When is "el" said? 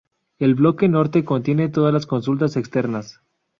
0.39-0.55